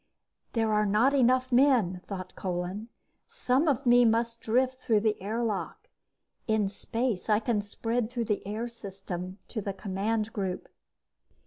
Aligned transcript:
There 0.53 0.73
are 0.73 0.87
not 0.87 1.13
enough 1.13 1.51
men, 1.51 2.01
thought 2.07 2.33
Kolin. 2.35 2.87
_Some 3.29 3.69
of 3.69 3.85
me 3.85 4.03
must 4.03 4.41
drift 4.41 4.81
through 4.83 5.01
the 5.01 5.21
airlock. 5.21 5.89
In 6.47 6.69
space, 6.69 7.29
I 7.29 7.37
can 7.37 7.61
spread 7.61 8.09
through 8.09 8.25
the 8.25 8.43
air 8.47 8.67
system 8.67 9.37
to 9.49 9.61
the 9.61 9.73
command 9.73 10.33
group. 10.33 10.69